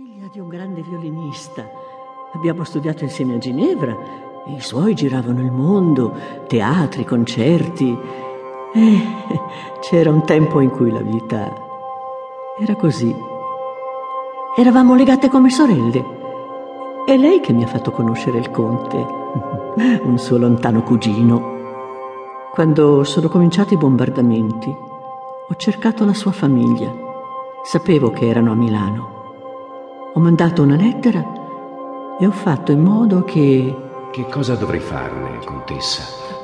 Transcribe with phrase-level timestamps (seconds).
[0.00, 1.68] Figlia di un grande violinista.
[2.32, 3.96] Abbiamo studiato insieme a Ginevra
[4.46, 6.14] e i suoi giravano il mondo,
[6.46, 7.98] teatri, concerti.
[8.74, 9.00] E
[9.82, 11.52] c'era un tempo in cui la vita
[12.60, 13.12] era così.
[14.56, 16.04] Eravamo legate come sorelle.
[17.04, 18.98] È lei che mi ha fatto conoscere il conte,
[20.00, 21.56] un suo lontano cugino.
[22.52, 24.68] Quando sono cominciati i bombardamenti,
[25.48, 26.94] ho cercato la sua famiglia.
[27.64, 29.17] Sapevo che erano a Milano.
[30.18, 31.24] Ho mandato una lettera
[32.18, 33.72] e ho fatto in modo che...
[34.10, 36.02] Che cosa dovrei farne, contessa?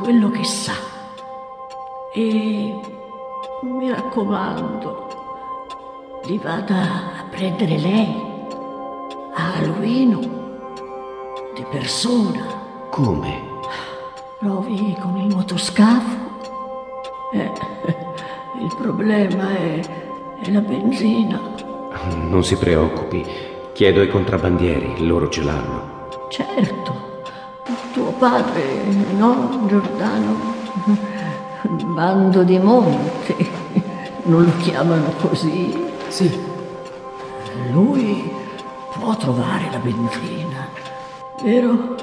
[0.00, 0.74] Quello che sa.
[2.14, 2.80] E
[3.62, 5.08] mi raccomando,
[6.26, 8.22] li vada a prendere lei,
[9.34, 10.20] a Aluino,
[11.52, 12.46] di persona.
[12.90, 13.42] Come?
[14.38, 16.16] Provi con il motoscafo.
[17.32, 17.50] Eh,
[18.62, 19.80] il problema è,
[20.42, 21.40] è la benzina.
[22.28, 26.08] Non si preoccupi, chiedo ai contrabbandieri, loro ce l'hanno.
[26.30, 26.94] Certo,
[27.92, 28.62] tuo padre,
[29.18, 30.54] no, Giordano?
[31.84, 33.36] Bando di monte,
[34.24, 35.78] non lo chiamano così?
[36.08, 36.40] Sì,
[37.70, 38.32] Lui
[38.98, 40.68] può trovare la benzina,
[41.42, 41.96] vero?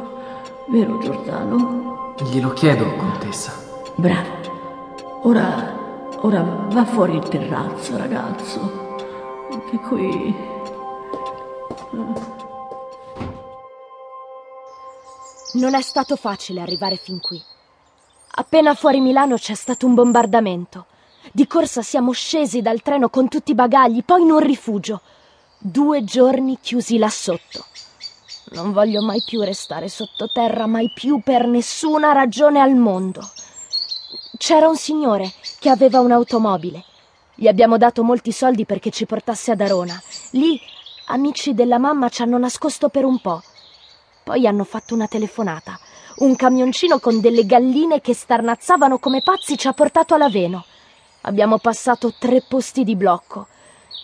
[0.68, 2.14] Vero Giordano?
[2.30, 3.52] glielo chiedo, contessa.
[3.96, 4.28] Bravo.
[5.24, 5.76] Ora,
[6.22, 8.96] ora va fuori in terrazzo, ragazzo.
[9.72, 10.52] Che qui...
[15.54, 17.40] Non è stato facile arrivare fin qui.
[18.36, 20.88] Appena fuori Milano c'è stato un bombardamento.
[21.32, 25.02] Di corsa siamo scesi dal treno con tutti i bagagli, poi in un rifugio.
[25.60, 27.66] Due giorni chiusi là sotto.
[28.54, 33.22] Non voglio mai più restare sottoterra, mai più per nessuna ragione al mondo.
[34.38, 36.84] C'era un signore che aveva un'automobile.
[37.36, 40.02] Gli abbiamo dato molti soldi perché ci portasse ad Arona.
[40.32, 40.60] Lì
[41.06, 43.42] amici della mamma ci hanno nascosto per un po'.
[44.24, 45.80] Poi hanno fatto una telefonata.
[46.18, 50.64] Un camioncino con delle galline che starnazzavano come pazzi ci ha portato all'Aveno.
[51.22, 53.48] Abbiamo passato tre posti di blocco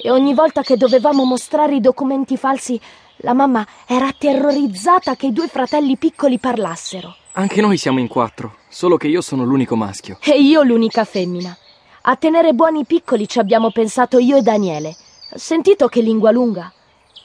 [0.02, 2.80] e ogni volta che dovevamo mostrare i documenti falsi,
[3.18, 7.14] la mamma era terrorizzata che i due fratelli piccoli parlassero.
[7.34, 10.18] Anche noi siamo in quattro, solo che io sono l'unico maschio.
[10.22, 11.56] E io l'unica femmina.
[12.04, 14.96] A tenere buoni i piccoli ci abbiamo pensato io e Daniele.
[15.36, 16.72] Sentito che lingua lunga?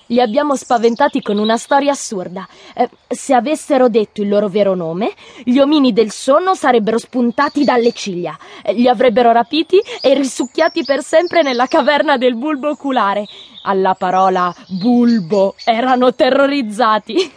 [0.07, 2.47] Li abbiamo spaventati con una storia assurda.
[2.75, 5.13] Eh, se avessero detto il loro vero nome,
[5.45, 11.03] gli omini del sonno sarebbero spuntati dalle ciglia, eh, li avrebbero rapiti e risucchiati per
[11.03, 13.27] sempre nella caverna del bulbo oculare.
[13.63, 17.33] Alla parola bulbo erano terrorizzati.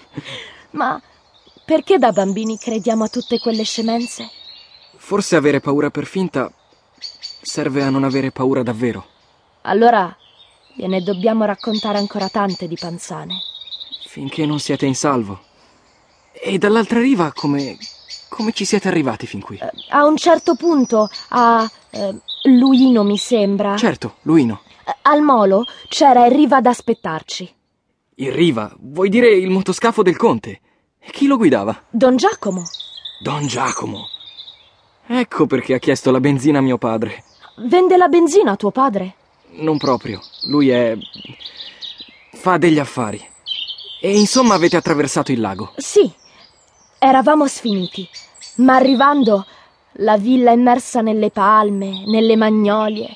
[0.72, 1.00] Ma
[1.64, 4.28] perché da bambini crediamo a tutte quelle scemenze?
[4.96, 6.50] Forse avere paura per finta
[7.42, 9.06] serve a non avere paura davvero.
[9.62, 10.14] Allora
[10.74, 13.34] gliene dobbiamo raccontare ancora tante di panzane.
[14.06, 15.40] Finché non siete in salvo.
[16.32, 17.76] E dall'altra riva come...
[18.28, 19.58] come ci siete arrivati fin qui?
[19.58, 22.14] Eh, a un certo punto, a eh,
[22.44, 24.62] Luino mi sembra, Certo, Luino.
[24.86, 27.54] eh, al molo c'era il riva ad aspettarci.
[28.16, 30.60] In riva, vuoi dire il motoscafo del conte?
[30.98, 31.84] E chi lo guidava?
[31.90, 32.62] Don Giacomo,
[33.22, 34.06] Don Giacomo.
[35.06, 37.24] Ecco perché ha chiesto la benzina a mio padre.
[37.58, 39.14] vende la benzina a tuo padre?
[39.52, 40.20] Non proprio.
[40.42, 40.96] Lui è.
[42.32, 43.22] fa degli affari.
[44.00, 45.72] E insomma avete attraversato il lago.
[45.76, 46.10] Sì,
[46.98, 48.08] eravamo sfiniti,
[48.56, 49.44] ma arrivando
[49.94, 53.14] la villa immersa nelle palme, nelle magnolie,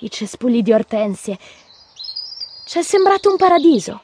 [0.00, 1.36] i cespugli di ortensie.
[2.64, 4.00] Ci è sembrato un paradiso,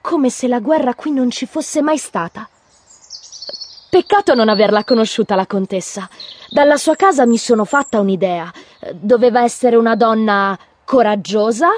[0.00, 2.48] come se la guerra qui non ci fosse mai stata.
[3.90, 6.08] Peccato non averla conosciuta la contessa.
[6.48, 8.50] Dalla sua casa mi sono fatta un'idea.
[8.94, 10.56] Doveva essere una donna
[10.90, 11.68] coraggiosa,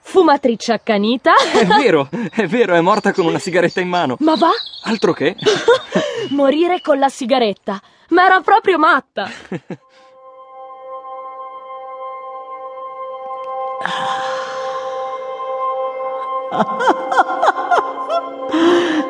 [0.00, 1.34] fumatrice accanita.
[1.34, 4.16] È vero, è vero, è morta con una sigaretta in mano.
[4.20, 4.48] Ma va?
[4.84, 5.36] Altro che?
[6.30, 7.78] Morire con la sigaretta.
[8.08, 9.28] Ma era proprio matta.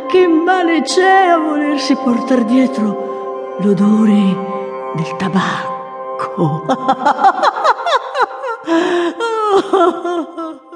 [0.08, 4.36] Che male c'è a volersi portare dietro l'odore
[4.96, 6.64] del tabacco?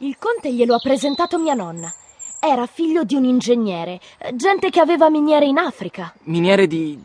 [0.00, 1.92] Il conte glielo ha presentato mia nonna.
[2.40, 4.00] Era figlio di un ingegnere,
[4.34, 6.14] gente che aveva miniere in Africa.
[6.24, 6.96] Miniere di.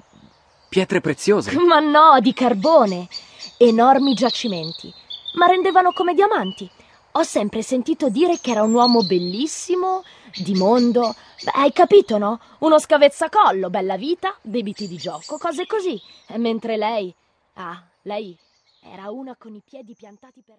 [0.69, 1.57] pietre preziose.
[1.57, 3.07] Ma no, di carbone.
[3.57, 4.93] Enormi giacimenti.
[5.35, 6.69] Ma rendevano come diamanti.
[7.13, 10.03] Ho sempre sentito dire che era un uomo bellissimo,
[10.35, 11.15] di mondo.
[11.43, 12.39] Beh, hai capito, no?
[12.59, 15.99] Uno scavezzacollo, bella vita, debiti di gioco, cose così.
[16.35, 17.13] Mentre lei.
[17.55, 18.37] Ah, lei
[18.79, 20.51] era una con i piedi piantati per.